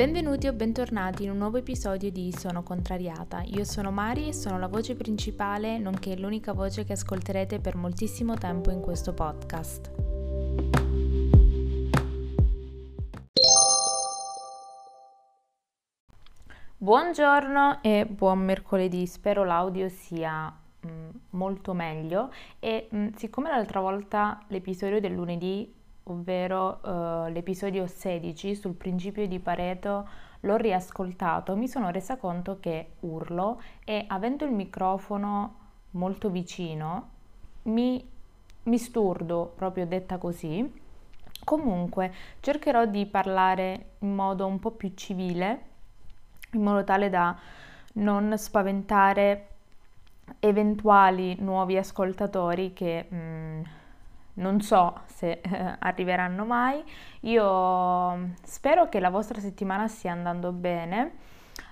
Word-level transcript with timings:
Benvenuti 0.00 0.46
o 0.46 0.54
bentornati 0.54 1.24
in 1.24 1.30
un 1.30 1.36
nuovo 1.36 1.58
episodio 1.58 2.10
di 2.10 2.32
Sono 2.34 2.62
Contrariata. 2.62 3.42
Io 3.42 3.64
sono 3.64 3.90
Mari 3.90 4.28
e 4.28 4.32
sono 4.32 4.58
la 4.58 4.66
voce 4.66 4.96
principale, 4.96 5.76
nonché 5.76 6.16
l'unica 6.16 6.54
voce 6.54 6.84
che 6.84 6.94
ascolterete 6.94 7.60
per 7.60 7.76
moltissimo 7.76 8.32
tempo 8.32 8.70
in 8.70 8.80
questo 8.80 9.12
podcast. 9.12 9.92
Buongiorno 16.78 17.82
e 17.82 18.06
buon 18.06 18.38
mercoledì, 18.38 19.06
spero 19.06 19.44
l'audio 19.44 19.90
sia 19.90 20.50
mm, 20.50 21.08
molto 21.32 21.74
meglio 21.74 22.32
e 22.58 22.88
mm, 22.94 23.08
siccome 23.16 23.50
l'altra 23.50 23.80
volta 23.80 24.42
l'episodio 24.48 24.98
del 24.98 25.12
lunedì 25.12 25.78
ovvero 26.10 26.80
uh, 26.82 27.30
l'episodio 27.30 27.86
16 27.86 28.54
sul 28.54 28.74
principio 28.74 29.26
di 29.26 29.38
Pareto, 29.38 30.08
l'ho 30.40 30.56
riascoltato, 30.56 31.56
mi 31.56 31.68
sono 31.68 31.90
resa 31.90 32.16
conto 32.16 32.58
che 32.60 32.92
urlo 33.00 33.60
e 33.84 34.04
avendo 34.08 34.44
il 34.44 34.52
microfono 34.52 35.56
molto 35.92 36.30
vicino 36.30 37.18
mi, 37.62 38.02
mi 38.64 38.78
sturdo, 38.78 39.52
proprio 39.54 39.86
detta 39.86 40.18
così. 40.18 40.78
Comunque 41.42 42.12
cercherò 42.40 42.86
di 42.86 43.06
parlare 43.06 43.92
in 44.00 44.14
modo 44.14 44.46
un 44.46 44.58
po' 44.58 44.70
più 44.70 44.92
civile, 44.94 45.62
in 46.52 46.62
modo 46.62 46.84
tale 46.84 47.10
da 47.10 47.36
non 47.94 48.36
spaventare 48.36 49.48
eventuali 50.38 51.36
nuovi 51.40 51.76
ascoltatori 51.76 52.72
che... 52.72 53.06
Mm, 53.12 53.62
non 54.34 54.60
so 54.60 55.00
se 55.06 55.40
eh, 55.42 55.76
arriveranno 55.78 56.44
mai. 56.44 56.82
Io 57.20 58.30
spero 58.42 58.88
che 58.88 59.00
la 59.00 59.10
vostra 59.10 59.40
settimana 59.40 59.88
stia 59.88 60.12
andando 60.12 60.52
bene. 60.52 61.12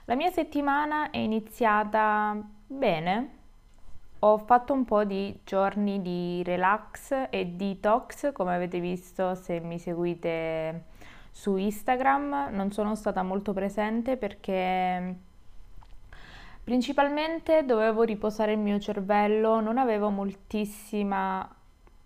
La 0.05 0.15
mia 0.15 0.31
settimana 0.31 1.11
è 1.11 1.19
iniziata 1.19 2.37
bene. 2.67 3.37
Ho 4.20 4.39
fatto 4.39 4.73
un 4.73 4.84
po' 4.84 5.05
di 5.05 5.39
giorni 5.45 6.03
di 6.03 6.42
relax 6.42 7.28
e 7.31 7.47
detox, 7.47 8.33
come 8.33 8.55
avete 8.55 8.81
visto 8.81 9.34
se 9.34 9.61
mi 9.61 9.78
seguite 9.78 10.87
su 11.31 11.56
Instagram. 11.56 12.48
Non 12.50 12.72
sono 12.72 12.95
stata 12.97 13.22
molto 13.22 13.53
presente 13.53 14.17
perché 14.17 15.15
principalmente 16.65 17.65
dovevo 17.65 18.03
riposare 18.03 18.53
il 18.53 18.59
mio 18.59 18.78
cervello, 18.81 19.61
non 19.61 19.78
avevo 19.78 20.11
moltissima 20.11 21.48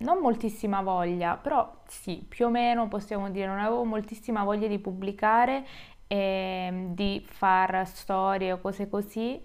non 0.02 0.18
moltissima 0.18 0.82
voglia, 0.82 1.36
però 1.36 1.80
sì, 1.86 2.24
più 2.28 2.46
o 2.46 2.50
meno 2.50 2.88
possiamo 2.88 3.30
dire, 3.30 3.46
non 3.46 3.58
avevo 3.58 3.84
moltissima 3.84 4.44
voglia 4.44 4.66
di 4.66 4.78
pubblicare 4.78 5.66
e 6.06 6.88
di 6.88 7.24
fare 7.26 7.84
storie 7.86 8.52
o 8.52 8.60
cose 8.60 8.88
così, 8.88 9.40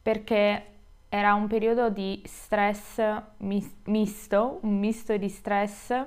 perché 0.00 0.66
era 1.08 1.34
un 1.34 1.46
periodo 1.46 1.90
di 1.90 2.22
stress 2.24 3.02
misto, 3.38 4.58
un 4.62 4.78
misto 4.78 5.16
di 5.16 5.28
stress 5.28 6.04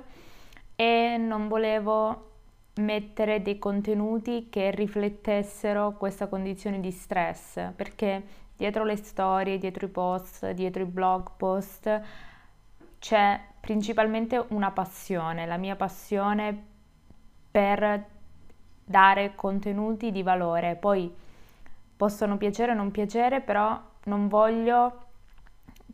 e 0.74 1.16
non 1.16 1.46
volevo 1.48 2.30
mettere 2.74 3.40
dei 3.40 3.58
contenuti 3.58 4.48
che 4.50 4.70
riflettessero 4.70 5.92
questa 5.92 6.26
condizione 6.26 6.80
di 6.80 6.90
stress, 6.90 7.70
perché 7.74 8.22
dietro 8.56 8.84
le 8.84 8.96
storie, 8.96 9.58
dietro 9.58 9.86
i 9.86 9.90
post, 9.90 10.50
dietro 10.50 10.82
i 10.82 10.86
blog 10.86 11.30
post 11.36 12.02
c'è 12.98 13.40
principalmente 13.66 14.40
una 14.50 14.70
passione, 14.70 15.44
la 15.44 15.56
mia 15.56 15.74
passione 15.74 16.56
per 17.50 18.04
dare 18.84 19.34
contenuti 19.34 20.12
di 20.12 20.22
valore. 20.22 20.76
Poi 20.76 21.12
possono 21.96 22.36
piacere 22.36 22.70
o 22.70 22.74
non 22.76 22.92
piacere, 22.92 23.40
però 23.40 23.76
non 24.04 24.28
voglio 24.28 25.06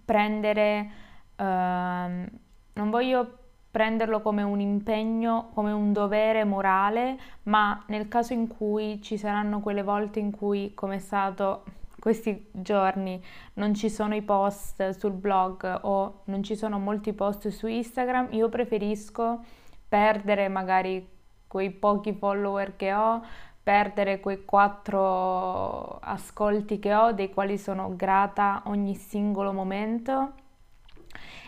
prendere, 0.04 0.90
uh, 1.34 1.44
non 1.44 2.90
voglio 2.90 3.38
prenderlo 3.70 4.20
come 4.20 4.42
un 4.42 4.60
impegno, 4.60 5.48
come 5.54 5.72
un 5.72 5.94
dovere 5.94 6.44
morale, 6.44 7.18
ma 7.44 7.82
nel 7.86 8.06
caso 8.06 8.34
in 8.34 8.48
cui 8.48 9.00
ci 9.00 9.16
saranno 9.16 9.60
quelle 9.60 9.82
volte 9.82 10.18
in 10.18 10.30
cui, 10.30 10.74
come 10.74 10.96
è 10.96 10.98
stato 10.98 11.64
questi 12.02 12.48
giorni 12.50 13.22
non 13.54 13.74
ci 13.74 13.88
sono 13.88 14.16
i 14.16 14.22
post 14.22 14.90
sul 14.90 15.12
blog 15.12 15.78
o 15.82 16.22
non 16.24 16.42
ci 16.42 16.56
sono 16.56 16.80
molti 16.80 17.12
post 17.12 17.46
su 17.50 17.68
Instagram, 17.68 18.32
io 18.32 18.48
preferisco 18.48 19.44
perdere 19.86 20.48
magari 20.48 21.08
quei 21.46 21.70
pochi 21.70 22.12
follower 22.12 22.74
che 22.74 22.92
ho, 22.92 23.22
perdere 23.62 24.18
quei 24.18 24.44
quattro 24.44 26.00
ascolti 26.00 26.80
che 26.80 26.92
ho, 26.92 27.12
dei 27.12 27.32
quali 27.32 27.56
sono 27.56 27.94
grata 27.94 28.62
ogni 28.64 28.96
singolo 28.96 29.52
momento 29.52 30.32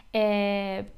e 0.09 0.93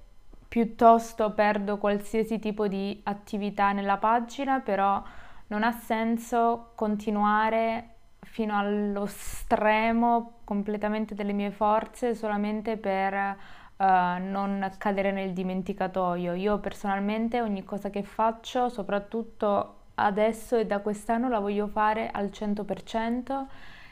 piuttosto 0.46 1.32
perdo 1.32 1.78
qualsiasi 1.78 2.38
tipo 2.38 2.68
di 2.68 3.00
attività 3.04 3.72
nella 3.72 3.96
pagina, 3.96 4.60
però 4.60 5.02
non 5.46 5.62
ha 5.62 5.72
senso 5.72 6.72
continuare 6.74 7.95
fino 8.36 8.54
allo 8.58 9.06
stremo 9.06 10.40
completamente 10.44 11.14
delle 11.14 11.32
mie 11.32 11.50
forze 11.50 12.14
solamente 12.14 12.76
per 12.76 13.14
uh, 13.14 13.84
non 13.86 14.74
cadere 14.76 15.10
nel 15.10 15.32
dimenticatoio. 15.32 16.34
Io 16.34 16.58
personalmente 16.58 17.40
ogni 17.40 17.64
cosa 17.64 17.88
che 17.88 18.02
faccio, 18.02 18.68
soprattutto 18.68 19.76
adesso 19.94 20.58
e 20.58 20.66
da 20.66 20.80
quest'anno, 20.80 21.30
la 21.30 21.38
voglio 21.38 21.66
fare 21.66 22.10
al 22.10 22.26
100%. 22.26 23.46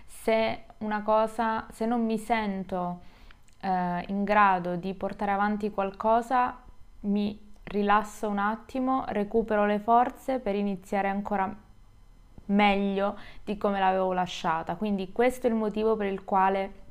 Se 0.05 0.65
una 0.81 1.03
cosa, 1.03 1.67
se 1.71 1.87
non 1.87 2.05
mi 2.05 2.19
sento 2.19 3.01
uh, 3.63 3.69
in 4.09 4.25
grado 4.25 4.77
di 4.77 4.93
portare 4.93 5.31
avanti 5.31 5.71
qualcosa, 5.71 6.55
mi 7.01 7.53
rilasso 7.63 8.29
un 8.29 8.37
attimo, 8.37 9.07
recupero 9.09 9.65
le 9.65 9.79
forze 9.79 10.39
per 10.39 10.55
iniziare 10.55 11.09
ancora 11.09 11.64
meglio 12.47 13.17
di 13.45 13.57
come 13.57 13.79
l'avevo 13.79 14.13
lasciata. 14.13 14.77
Quindi 14.77 15.13
questo 15.13 15.47
è 15.47 15.51
il 15.51 15.57
motivo 15.57 15.97
per 15.97 16.07
il 16.07 16.25
quale 16.25 16.83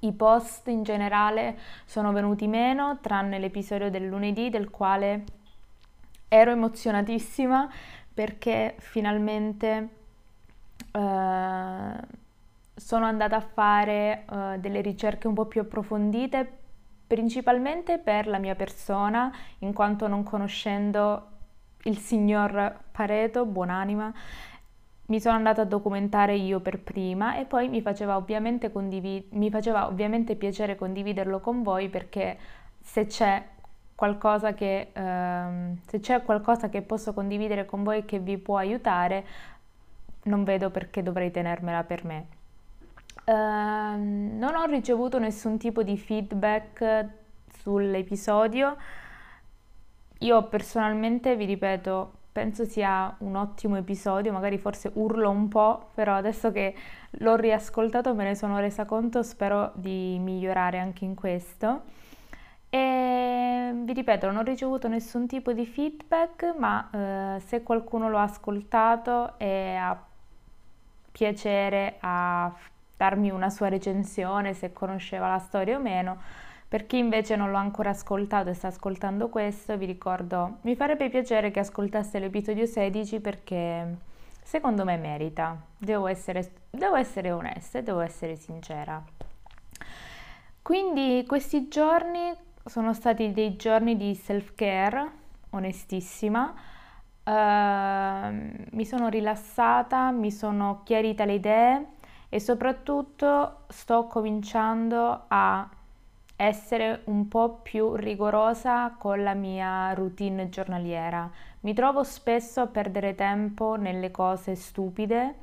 i 0.00 0.12
post 0.12 0.68
in 0.68 0.82
generale 0.82 1.58
sono 1.84 2.12
venuti 2.12 2.46
meno, 2.46 2.98
tranne 3.00 3.38
l'episodio 3.38 3.90
del 3.90 4.06
lunedì 4.06 4.50
del 4.50 4.70
quale 4.70 5.24
ero 6.28 6.50
emozionatissima 6.50 7.70
perché 8.12 8.74
finalmente 8.78 9.88
uh, 10.92 12.06
sono 12.74 13.04
andata 13.04 13.36
a 13.36 13.40
fare 13.40 14.24
uh, 14.28 14.58
delle 14.58 14.80
ricerche 14.80 15.26
un 15.26 15.34
po' 15.34 15.46
più 15.46 15.60
approfondite, 15.60 16.52
principalmente 17.06 17.98
per 17.98 18.26
la 18.26 18.38
mia 18.38 18.54
persona, 18.54 19.32
in 19.60 19.72
quanto 19.72 20.06
non 20.06 20.22
conoscendo 20.22 21.26
il 21.84 21.98
signor 21.98 22.80
Pareto, 22.90 23.46
buonanima, 23.46 24.12
mi 25.08 25.20
sono 25.20 25.36
andata 25.36 25.62
a 25.62 25.64
documentare 25.64 26.34
io 26.36 26.60
per 26.60 26.80
prima 26.80 27.36
e 27.36 27.44
poi 27.44 27.68
mi 27.68 27.80
faceva 27.80 28.16
ovviamente, 28.16 28.70
condivid- 28.70 29.32
mi 29.32 29.50
faceva 29.50 29.86
ovviamente 29.86 30.36
piacere 30.36 30.76
condividerlo 30.76 31.40
con 31.40 31.62
voi 31.62 31.88
perché 31.88 32.36
se 32.80 33.06
c'è 33.06 33.42
qualcosa 33.94 34.52
che, 34.54 34.90
ehm, 34.92 35.78
se 35.86 36.00
c'è 36.00 36.22
qualcosa 36.22 36.68
che 36.68 36.82
posso 36.82 37.14
condividere 37.14 37.64
con 37.64 37.82
voi 37.84 38.04
che 38.04 38.18
vi 38.18 38.36
può 38.38 38.58
aiutare, 38.58 39.24
non 40.24 40.44
vedo 40.44 40.70
perché 40.70 41.02
dovrei 41.02 41.30
tenermela 41.30 41.82
per 41.84 42.04
me. 42.04 42.26
Uh, 43.24 43.32
non 44.38 44.54
ho 44.54 44.64
ricevuto 44.66 45.18
nessun 45.18 45.58
tipo 45.58 45.82
di 45.82 45.98
feedback 45.98 47.06
sull'episodio. 47.60 48.76
Io 50.20 50.44
personalmente, 50.48 51.36
vi 51.36 51.44
ripeto, 51.44 52.12
penso 52.38 52.64
sia 52.64 53.12
un 53.18 53.34
ottimo 53.34 53.74
episodio, 53.74 54.30
magari 54.30 54.58
forse 54.58 54.92
urlo 54.94 55.28
un 55.28 55.48
po', 55.48 55.88
però 55.92 56.14
adesso 56.14 56.52
che 56.52 56.72
l'ho 57.10 57.34
riascoltato 57.34 58.14
me 58.14 58.22
ne 58.22 58.36
sono 58.36 58.60
resa 58.60 58.84
conto, 58.84 59.24
spero 59.24 59.72
di 59.74 60.16
migliorare 60.20 60.78
anche 60.78 61.04
in 61.04 61.16
questo. 61.16 61.82
E 62.70 63.72
vi 63.74 63.92
ripeto, 63.92 64.26
non 64.26 64.36
ho 64.36 64.42
ricevuto 64.42 64.86
nessun 64.86 65.26
tipo 65.26 65.52
di 65.52 65.66
feedback, 65.66 66.54
ma 66.56 66.88
eh, 66.92 67.40
se 67.40 67.64
qualcuno 67.64 68.08
lo 68.08 68.18
ha 68.18 68.22
ascoltato 68.22 69.36
e 69.36 69.74
ha 69.74 70.00
piacere 71.10 71.96
a 71.98 72.52
darmi 72.96 73.30
una 73.30 73.50
sua 73.50 73.66
recensione, 73.66 74.54
se 74.54 74.72
conosceva 74.72 75.26
la 75.26 75.38
storia 75.40 75.76
o 75.76 75.80
meno, 75.80 76.18
per 76.68 76.84
chi 76.84 76.98
invece 76.98 77.34
non 77.34 77.50
l'ho 77.50 77.56
ancora 77.56 77.90
ascoltato 77.90 78.50
e 78.50 78.54
sta 78.54 78.66
ascoltando 78.66 79.30
questo, 79.30 79.78
vi 79.78 79.86
ricordo, 79.86 80.58
mi 80.62 80.76
farebbe 80.76 81.08
piacere 81.08 81.50
che 81.50 81.60
ascoltaste 81.60 82.18
l'episodio 82.18 82.66
16 82.66 83.20
perché 83.20 83.96
secondo 84.42 84.84
me 84.84 84.98
merita. 84.98 85.58
Devo 85.78 86.08
essere, 86.08 86.52
devo 86.68 86.96
essere 86.96 87.30
onesta 87.30 87.78
e 87.78 87.82
devo 87.82 88.00
essere 88.00 88.36
sincera. 88.36 89.02
Quindi 90.60 91.24
questi 91.26 91.68
giorni 91.68 92.34
sono 92.66 92.92
stati 92.92 93.32
dei 93.32 93.56
giorni 93.56 93.96
di 93.96 94.14
self-care, 94.14 95.10
onestissima. 95.50 96.54
uh, 97.24 97.30
mi 97.30 98.84
sono 98.84 99.08
rilassata, 99.08 100.10
mi 100.10 100.30
sono 100.30 100.82
chiarita 100.84 101.24
le 101.24 101.32
idee 101.32 101.86
e 102.28 102.40
soprattutto 102.40 103.60
sto 103.68 104.06
cominciando 104.06 105.24
a 105.28 105.66
essere 106.40 107.00
un 107.06 107.26
po' 107.26 107.58
più 107.62 107.96
rigorosa 107.96 108.94
con 108.96 109.24
la 109.24 109.34
mia 109.34 109.92
routine 109.92 110.48
giornaliera. 110.48 111.28
Mi 111.60 111.74
trovo 111.74 112.04
spesso 112.04 112.60
a 112.60 112.66
perdere 112.68 113.16
tempo 113.16 113.74
nelle 113.74 114.12
cose 114.12 114.54
stupide, 114.54 115.34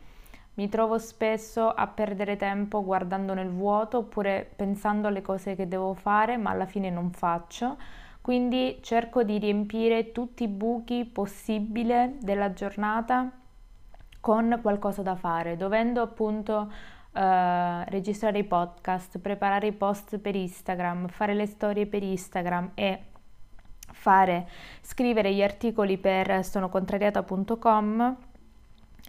mi 0.53 0.69
trovo 0.69 0.97
spesso 0.97 1.69
a 1.69 1.85
perdere 1.87 2.37
tempo 2.37 2.81
guardando 2.81 3.33
nel 3.33 3.49
vuoto 3.49 3.97
oppure 3.97 4.49
pensando 4.55 5.09
alle 5.09 5.21
cose 5.21 5.53
che 5.55 5.67
devo 5.67 5.93
fare 5.95 6.37
ma 6.37 6.51
alla 6.51 6.65
fine 6.65 6.89
non 6.89 7.11
faccio. 7.11 7.75
Quindi 8.21 8.79
cerco 8.81 9.23
di 9.23 9.37
riempire 9.37 10.13
tutti 10.13 10.43
i 10.43 10.47
buchi 10.47 11.03
possibili 11.03 12.19
della 12.21 12.53
giornata 12.53 13.29
con 14.21 14.59
qualcosa 14.61 15.01
da 15.01 15.15
fare, 15.15 15.57
dovendo 15.57 16.01
appunto 16.01 16.71
uh, 17.15 17.83
registrare 17.89 18.39
i 18.39 18.43
podcast, 18.43 19.19
preparare 19.19 19.67
i 19.67 19.71
post 19.71 20.17
per 20.19 20.35
Instagram, 20.35 21.07
fare 21.07 21.33
le 21.33 21.45
storie 21.45 21.85
per 21.85 22.03
Instagram 22.03 22.71
e 22.73 22.99
fare, 23.91 24.47
scrivere 24.81 25.33
gli 25.33 25.41
articoli 25.41 25.97
per 25.97 26.43
sonocontrariata.com 26.43 28.17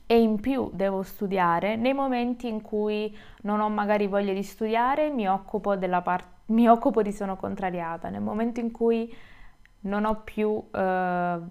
e 0.06 0.20
in 0.20 0.41
più 0.41 0.70
devo 0.73 1.03
studiare, 1.03 1.75
nei 1.75 1.93
momenti 1.93 2.47
in 2.47 2.62
cui 2.62 3.14
non 3.43 3.61
ho 3.61 3.69
magari 3.69 4.06
voglia 4.06 4.32
di 4.32 4.43
studiare 4.44 5.11
mi 5.11 5.29
occupo, 5.29 5.75
della 5.75 6.00
par- 6.00 6.35
mi 6.47 6.69
occupo 6.69 7.03
di 7.03 7.12
sono 7.12 7.37
contrariata, 7.37 8.08
nel 8.08 8.23
momento 8.23 8.61
in 8.61 8.70
cui 8.70 9.12
non 9.81 10.05
ho 10.05 10.23
più 10.23 10.49
uh, 10.49 11.43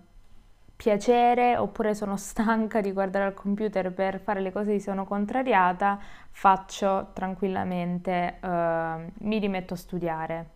piacere 0.75 1.57
oppure 1.57 1.95
sono 1.95 2.17
stanca 2.17 2.81
di 2.81 2.91
guardare 2.91 3.25
al 3.25 3.33
computer 3.33 3.91
per 3.91 4.19
fare 4.19 4.41
le 4.41 4.51
cose 4.51 4.71
di 4.71 4.79
sono 4.79 5.05
contrariata, 5.05 5.99
faccio 6.31 7.11
tranquillamente, 7.13 8.37
uh, 8.41 8.47
mi 8.47 9.39
rimetto 9.39 9.73
a 9.73 9.77
studiare. 9.77 10.49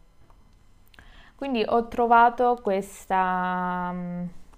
Quindi 1.35 1.63
ho 1.65 1.87
trovato 1.87 2.59
questa, 2.61 3.93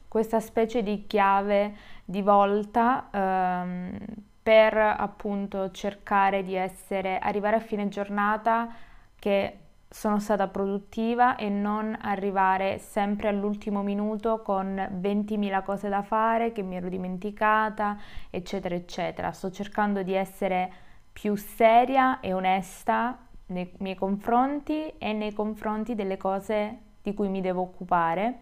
questa 0.08 0.40
specie 0.40 0.82
di 0.82 1.06
chiave 1.06 1.76
di 2.04 2.24
volta 2.24 3.08
um, 3.12 3.98
per 4.42 4.76
appunto 4.76 5.70
cercare 5.70 6.42
di 6.42 6.56
essere, 6.56 7.20
arrivare 7.20 7.58
a 7.58 7.60
fine 7.60 7.88
giornata 7.88 8.74
che 9.20 9.61
sono 9.94 10.20
stata 10.20 10.48
produttiva 10.48 11.36
e 11.36 11.50
non 11.50 11.98
arrivare 12.00 12.80
sempre 12.80 13.28
all'ultimo 13.28 13.84
minuto 13.84 14.42
con 14.42 14.74
20.000 14.74 15.64
cose 15.64 15.90
da 15.90 16.02
fare 16.02 16.54
che 16.54 16.62
mi 16.62 16.78
ero 16.78 16.88
dimenticata, 16.88 17.98
eccetera, 18.30 18.74
eccetera. 18.74 19.34
Sto 19.34 19.52
cercando 19.52 20.02
di 20.02 20.14
essere 20.14 20.72
più 21.12 21.36
seria 21.36 22.22
e 22.22 22.32
onesta 22.32 23.18
nei 23.48 23.70
miei 23.80 23.96
confronti 23.96 24.94
e 24.98 25.12
nei 25.12 25.34
confronti 25.34 25.94
delle 25.94 26.16
cose 26.16 26.78
di 27.02 27.14
cui 27.14 27.28
mi 27.28 27.42
devo 27.42 27.62
occupare 27.62 28.38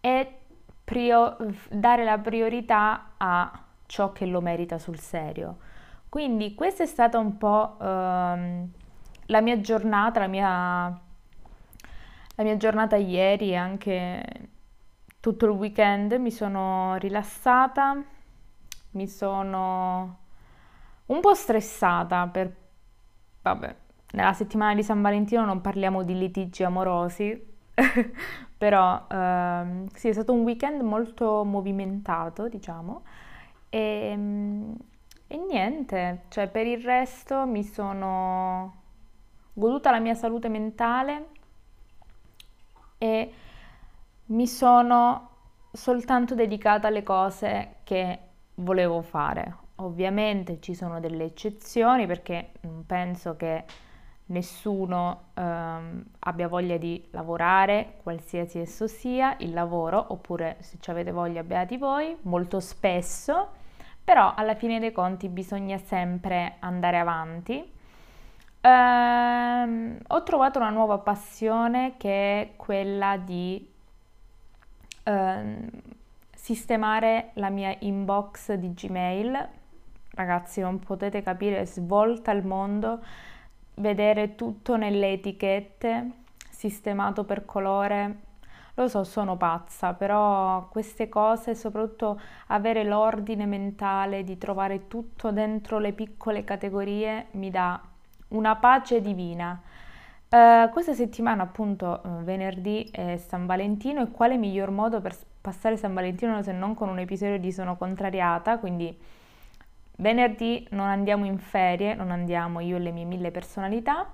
e 0.00 0.38
prio- 0.82 1.36
dare 1.70 2.02
la 2.02 2.18
priorità 2.18 3.12
a 3.16 3.52
ciò 3.86 4.10
che 4.10 4.26
lo 4.26 4.40
merita 4.40 4.78
sul 4.78 4.98
serio. 4.98 5.58
Quindi 6.08 6.56
questa 6.56 6.82
è 6.82 6.86
stata 6.86 7.18
un 7.18 7.38
po' 7.38 7.76
ehm, 7.80 8.70
la 9.30 9.40
mia 9.40 9.60
giornata, 9.60 10.20
la 10.20 10.26
mia, 10.26 11.00
la 12.34 12.42
mia 12.42 12.56
giornata 12.56 12.96
ieri 12.96 13.50
e 13.50 13.56
anche 13.56 14.48
tutto 15.20 15.46
il 15.46 15.52
weekend 15.52 16.12
mi 16.12 16.30
sono 16.30 16.96
rilassata, 16.96 18.02
mi 18.92 19.06
sono 19.06 20.18
un 21.06 21.20
po' 21.20 21.34
stressata 21.34 22.26
per... 22.26 22.56
Vabbè, 23.42 23.74
nella 24.12 24.32
settimana 24.32 24.74
di 24.74 24.82
San 24.82 25.00
Valentino 25.00 25.44
non 25.44 25.60
parliamo 25.60 26.02
di 26.02 26.18
litigi 26.18 26.64
amorosi, 26.64 27.48
però 28.58 29.06
ehm, 29.08 29.88
sì, 29.94 30.08
è 30.08 30.12
stato 30.12 30.32
un 30.32 30.42
weekend 30.42 30.82
molto 30.82 31.44
movimentato, 31.44 32.48
diciamo, 32.48 33.02
e, 33.68 34.18
e 35.26 35.36
niente, 35.36 36.22
cioè 36.28 36.48
per 36.48 36.66
il 36.66 36.82
resto 36.82 37.46
mi 37.46 37.62
sono 37.62 38.79
goduta 39.52 39.90
la 39.90 40.00
mia 40.00 40.14
salute 40.14 40.48
mentale 40.48 41.26
e 42.98 43.32
mi 44.26 44.46
sono 44.46 45.28
soltanto 45.72 46.34
dedicata 46.34 46.88
alle 46.88 47.02
cose 47.02 47.76
che 47.84 48.18
volevo 48.56 49.02
fare. 49.02 49.56
Ovviamente 49.76 50.60
ci 50.60 50.74
sono 50.74 51.00
delle 51.00 51.24
eccezioni 51.24 52.06
perché 52.06 52.52
penso 52.86 53.36
che 53.36 53.64
nessuno 54.26 55.30
ehm, 55.34 56.04
abbia 56.20 56.48
voglia 56.48 56.76
di 56.76 57.08
lavorare, 57.10 57.94
qualsiasi 58.02 58.58
esso 58.58 58.86
sia, 58.86 59.36
il 59.38 59.52
lavoro, 59.52 60.04
oppure 60.08 60.56
se 60.60 60.76
ci 60.80 60.90
avete 60.90 61.10
voglia 61.10 61.42
beati 61.42 61.76
voi, 61.76 62.16
molto 62.22 62.60
spesso, 62.60 63.48
però 64.04 64.34
alla 64.34 64.54
fine 64.54 64.78
dei 64.78 64.92
conti 64.92 65.28
bisogna 65.28 65.78
sempre 65.78 66.56
andare 66.60 66.98
avanti 66.98 67.78
Ehm, 68.62 69.98
ho 70.06 70.22
trovato 70.22 70.58
una 70.58 70.68
nuova 70.70 70.98
passione 70.98 71.94
che 71.96 72.42
è 72.42 72.50
quella 72.56 73.16
di 73.16 73.66
ehm, 75.04 75.70
sistemare 76.34 77.30
la 77.34 77.48
mia 77.48 77.74
inbox 77.80 78.52
di 78.54 78.72
Gmail. 78.74 79.48
Ragazzi, 80.12 80.60
non 80.60 80.78
potete 80.80 81.22
capire, 81.22 81.64
svolta 81.66 82.32
il 82.32 82.44
mondo, 82.44 83.02
vedere 83.76 84.34
tutto 84.34 84.76
nelle 84.76 85.12
etichette, 85.12 86.10
sistemato 86.50 87.24
per 87.24 87.44
colore. 87.46 88.28
Lo 88.74 88.88
so, 88.88 89.04
sono 89.04 89.36
pazza, 89.36 89.94
però 89.94 90.68
queste 90.68 91.08
cose, 91.08 91.54
soprattutto 91.54 92.20
avere 92.48 92.84
l'ordine 92.84 93.46
mentale 93.46 94.24
di 94.24 94.36
trovare 94.38 94.86
tutto 94.88 95.30
dentro 95.32 95.78
le 95.78 95.92
piccole 95.92 96.44
categorie, 96.44 97.26
mi 97.32 97.50
dà 97.50 97.80
una 98.30 98.56
pace 98.56 99.00
divina. 99.00 99.60
Uh, 100.28 100.70
questa 100.70 100.94
settimana, 100.94 101.42
appunto, 101.42 102.00
uh, 102.04 102.22
venerdì 102.22 102.88
è 102.92 103.16
San 103.16 103.46
Valentino 103.46 104.02
e 104.02 104.10
quale 104.10 104.36
miglior 104.36 104.70
modo 104.70 105.00
per 105.00 105.16
passare 105.40 105.76
San 105.76 105.92
Valentino 105.94 106.40
se 106.42 106.52
non 106.52 106.74
con 106.74 106.88
un 106.88 106.98
episodio 106.98 107.38
di 107.38 107.50
Sono 107.50 107.76
contrariata? 107.76 108.58
Quindi 108.58 108.96
venerdì 109.96 110.66
non 110.70 110.86
andiamo 110.86 111.24
in 111.24 111.38
ferie, 111.38 111.94
non 111.94 112.10
andiamo 112.10 112.60
io 112.60 112.76
e 112.76 112.80
le 112.80 112.92
mie 112.92 113.04
mille 113.04 113.30
personalità. 113.30 114.06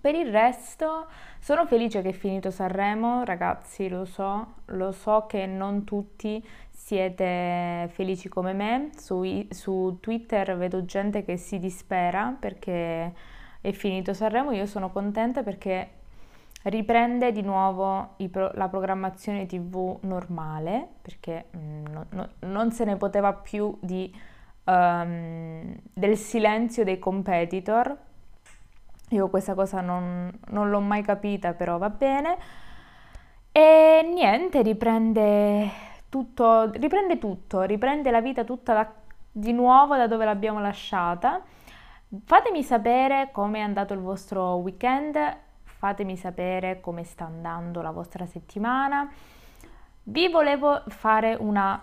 Per 0.00 0.14
il 0.14 0.30
resto 0.30 1.06
sono 1.40 1.66
felice 1.66 2.02
che 2.02 2.10
è 2.10 2.12
finito 2.12 2.50
Sanremo, 2.50 3.24
ragazzi, 3.24 3.88
lo 3.88 4.04
so, 4.04 4.54
lo 4.66 4.92
so 4.92 5.26
che 5.26 5.46
non 5.46 5.84
tutti 5.84 6.44
siete 6.70 7.88
felici 7.92 8.28
come 8.28 8.52
me. 8.52 8.90
Su, 8.96 9.46
su, 9.50 9.98
Twitter 10.00 10.56
vedo 10.56 10.84
gente 10.84 11.24
che 11.24 11.36
si 11.36 11.58
dispera 11.58 12.36
perché 12.38 13.12
è 13.60 13.72
finito 13.72 14.14
Sanremo. 14.14 14.52
Io 14.52 14.66
sono 14.66 14.90
contenta 14.90 15.42
perché 15.42 15.90
riprende 16.62 17.32
di 17.32 17.42
nuovo 17.42 18.14
pro- 18.30 18.52
la 18.54 18.68
programmazione 18.68 19.46
TV 19.46 19.98
normale 20.02 20.86
perché 21.02 21.46
mm, 21.56 21.84
no, 21.90 22.06
no, 22.10 22.28
non 22.40 22.70
se 22.70 22.84
ne 22.84 22.96
poteva 22.96 23.32
più 23.32 23.76
di, 23.80 24.14
um, 24.64 25.76
del 25.92 26.16
silenzio 26.16 26.84
dei 26.84 26.98
competitor. 26.98 27.96
Io 29.10 29.28
questa 29.28 29.54
cosa 29.54 29.80
non, 29.80 30.30
non 30.48 30.68
l'ho 30.68 30.80
mai 30.80 31.02
capita, 31.02 31.52
però 31.52 31.78
va 31.78 31.90
bene. 31.90 32.36
E 33.52 34.10
niente, 34.12 34.62
riprende 34.62 35.70
tutto, 36.08 36.70
riprende 36.72 37.18
tutto, 37.18 37.62
riprende 37.62 38.10
la 38.10 38.20
vita 38.20 38.44
tutta 38.44 38.74
da, 38.74 38.92
di 39.30 39.52
nuovo 39.52 39.96
da 39.96 40.06
dove 40.06 40.24
l'abbiamo 40.24 40.60
lasciata. 40.60 41.40
Fatemi 42.24 42.62
sapere 42.62 43.30
come 43.32 43.58
è 43.58 43.62
andato 43.62 43.92
il 43.94 44.00
vostro 44.00 44.56
weekend, 44.56 45.18
fatemi 45.62 46.16
sapere 46.16 46.80
come 46.80 47.04
sta 47.04 47.26
andando 47.26 47.82
la 47.82 47.90
vostra 47.92 48.26
settimana. 48.26 49.08
Vi 50.02 50.28
volevo 50.28 50.82
fare 50.88 51.36
una 51.38 51.80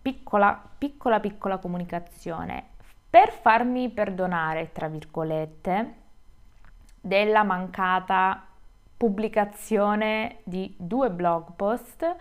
piccola, 0.00 0.60
piccola, 0.78 1.20
piccola 1.20 1.58
comunicazione 1.58 2.70
per 3.08 3.30
farmi 3.30 3.90
perdonare, 3.90 4.72
tra 4.72 4.88
virgolette, 4.88 6.00
della 7.02 7.42
mancata 7.42 8.46
pubblicazione 8.96 10.38
di 10.44 10.74
due 10.78 11.10
blog 11.10 11.52
post 11.54 12.16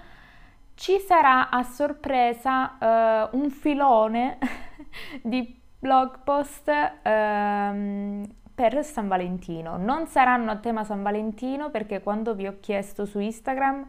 ci 0.73 0.97
sarà 0.99 1.49
a 1.49 1.63
sorpresa 1.63 3.29
uh, 3.31 3.37
un 3.37 3.49
filone 3.51 4.39
di 5.21 5.57
blog 5.79 6.23
post 6.23 6.67
uh, 6.67 8.27
per 8.53 8.83
San 8.83 9.07
Valentino. 9.07 9.77
Non 9.77 10.07
saranno 10.07 10.51
a 10.51 10.57
tema 10.57 10.83
San 10.83 11.03
Valentino 11.03 11.69
perché 11.69 12.01
quando 12.01 12.33
vi 12.33 12.47
ho 12.47 12.57
chiesto 12.59 13.05
su 13.05 13.19
Instagram 13.19 13.85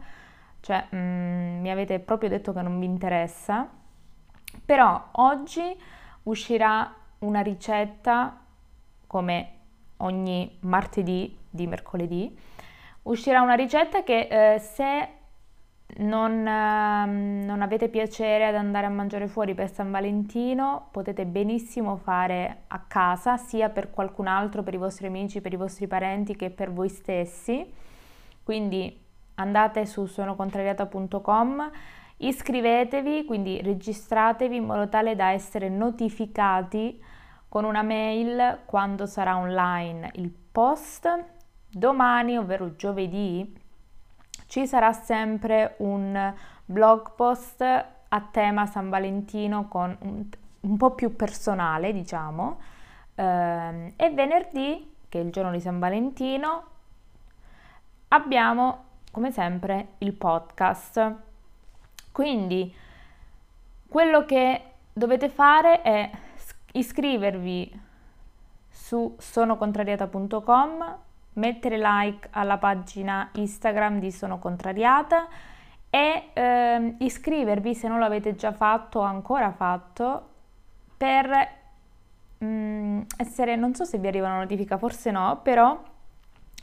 cioè 0.63 0.87
mm, 0.95 1.59
mi 1.59 1.69
avete 1.69 1.99
proprio 1.99 2.29
detto 2.29 2.53
che 2.53 2.61
non 2.61 2.79
vi 2.79 2.85
interessa, 2.85 3.67
però 4.63 5.09
oggi 5.11 5.77
uscirà 6.23 6.89
una 7.19 7.41
ricetta 7.41 8.39
come 9.05 9.52
ogni 10.03 10.57
martedì 10.61 11.35
di 11.49 11.67
mercoledì, 11.67 12.35
uscirà 13.03 13.41
una 13.41 13.55
ricetta 13.55 14.03
che 14.03 14.27
eh, 14.29 14.59
se 14.59 15.09
non, 15.97 16.47
eh, 16.47 17.05
non, 17.05 17.61
avete 17.61 17.89
piacere 17.89 18.47
ad 18.47 18.55
andare 18.55 18.85
a 18.85 18.89
mangiare 18.89 19.27
fuori 19.27 19.53
per 19.53 19.71
San 19.71 19.91
Valentino, 19.91 20.87
potete 20.91 21.25
benissimo 21.25 21.97
fare 21.97 22.63
a 22.67 22.79
casa, 22.79 23.37
sia 23.37 23.69
per 23.69 23.91
qualcun 23.91 24.27
altro, 24.27 24.63
per 24.63 24.73
i 24.73 24.77
vostri 24.77 25.07
amici, 25.07 25.41
per 25.41 25.53
i 25.53 25.57
vostri 25.57 25.87
parenti, 25.87 26.35
che 26.35 26.49
per 26.49 26.71
voi 26.71 26.89
stessi. 26.89 27.71
Quindi 28.43 28.99
andate 29.35 29.85
su 29.85 30.05
sonocontrariata.com, 30.05 31.71
iscrivetevi, 32.17 33.25
quindi 33.25 33.61
registratevi 33.61 34.55
in 34.55 34.65
modo 34.65 34.89
tale 34.89 35.15
da 35.15 35.31
essere 35.31 35.69
notificati 35.69 37.01
con 37.53 37.65
una 37.65 37.83
mail 37.83 38.61
quando 38.65 39.05
sarà 39.05 39.37
online 39.37 40.09
il 40.15 40.31
post. 40.31 41.07
Domani, 41.69 42.35
ovvero 42.35 42.75
giovedì, 42.75 43.55
ci 44.47 44.65
sarà 44.65 44.91
sempre 44.91 45.75
un 45.77 46.33
blog 46.65 47.11
post 47.13 47.61
a 47.61 48.21
tema 48.31 48.65
San 48.65 48.89
Valentino 48.89 49.67
con 49.67 49.95
un, 49.99 50.25
un 50.61 50.77
po' 50.77 50.95
più 50.95 51.15
personale, 51.15 51.93
diciamo. 51.93 52.59
Eh, 53.13 53.93
e 53.97 54.09
venerdì, 54.09 54.91
che 55.07 55.19
è 55.19 55.23
il 55.23 55.29
giorno 55.29 55.51
di 55.51 55.59
San 55.59 55.77
Valentino, 55.77 56.63
abbiamo 58.07 58.85
come 59.11 59.29
sempre 59.29 59.89
il 59.99 60.13
podcast. 60.13 61.15
Quindi 62.11 62.75
quello 63.87 64.25
che 64.25 64.71
dovete 64.91 65.29
fare 65.29 65.83
è 65.83 66.09
iscrivervi 66.73 67.81
su 68.69 69.15
sonocontrariata.com, 69.17 70.97
mettere 71.33 71.77
like 71.77 72.27
alla 72.31 72.57
pagina 72.57 73.29
Instagram 73.33 73.99
di 73.99 74.11
Sono 74.11 74.39
Contrariata 74.39 75.27
e 75.89 76.29
eh, 76.33 76.95
iscrivervi 76.99 77.75
se 77.75 77.87
non 77.87 77.99
l'avete 77.99 78.35
già 78.35 78.51
fatto 78.51 78.99
o 78.99 79.03
ancora 79.03 79.51
fatto 79.51 80.29
per 80.97 81.49
mm, 82.43 83.01
essere, 83.17 83.55
non 83.55 83.75
so 83.75 83.85
se 83.85 83.99
vi 83.99 84.07
arriva 84.07 84.27
una 84.27 84.39
notifica, 84.39 84.77
forse 84.77 85.11
no, 85.11 85.39
però 85.43 85.79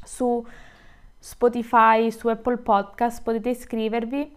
su 0.03 0.45
Spotify, 1.19 2.11
su 2.11 2.29
Apple 2.29 2.57
Podcast 2.57 3.23
potete 3.23 3.51
iscrivervi 3.51 4.37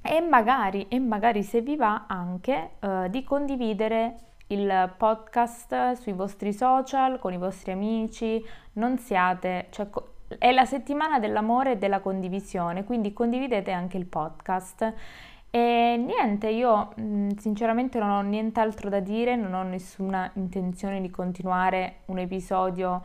e 0.00 0.20
magari, 0.20 0.86
e 0.88 0.98
magari 0.98 1.42
se 1.42 1.60
vi 1.60 1.76
va 1.76 2.04
anche 2.06 2.70
eh, 2.78 3.08
di 3.10 3.24
condividere 3.24 4.25
il 4.48 4.92
podcast 4.96 5.92
sui 5.92 6.12
vostri 6.12 6.52
social, 6.52 7.18
con 7.18 7.32
i 7.32 7.38
vostri 7.38 7.72
amici, 7.72 8.44
non 8.74 8.98
siate, 8.98 9.66
cioè, 9.70 9.88
è 10.38 10.52
la 10.52 10.64
settimana 10.64 11.18
dell'amore 11.18 11.72
e 11.72 11.76
della 11.76 12.00
condivisione, 12.00 12.84
quindi 12.84 13.12
condividete 13.12 13.70
anche 13.70 13.96
il 13.96 14.06
podcast. 14.06 14.94
E 15.50 15.96
niente, 16.04 16.48
io 16.48 16.92
mm, 17.00 17.30
sinceramente 17.38 17.98
non 17.98 18.10
ho 18.10 18.20
nient'altro 18.20 18.88
da 18.88 19.00
dire, 19.00 19.36
non 19.36 19.54
ho 19.54 19.62
nessuna 19.62 20.30
intenzione 20.34 21.00
di 21.00 21.10
continuare 21.10 22.00
un 22.06 22.18
episodio 22.18 23.02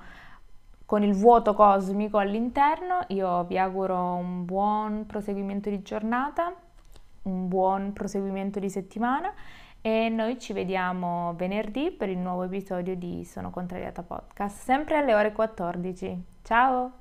con 0.85 1.03
il 1.03 1.13
vuoto 1.13 1.53
cosmico 1.53 2.17
all'interno. 2.17 3.05
Io 3.09 3.45
vi 3.45 3.57
auguro 3.57 4.15
un 4.15 4.43
buon 4.45 5.05
proseguimento 5.05 5.69
di 5.69 5.81
giornata, 5.81 6.53
un 7.23 7.47
buon 7.47 7.93
proseguimento 7.93 8.59
di 8.59 8.69
settimana 8.69 9.31
e 9.81 10.09
noi 10.09 10.39
ci 10.39 10.53
vediamo 10.53 11.33
venerdì 11.35 11.91
per 11.91 12.09
il 12.09 12.17
nuovo 12.17 12.43
episodio 12.43 12.95
di 12.95 13.25
Sono 13.25 13.49
Contrariata 13.49 14.03
Podcast, 14.03 14.63
sempre 14.63 14.97
alle 14.97 15.13
ore 15.13 15.31
14. 15.31 16.23
Ciao! 16.43 17.00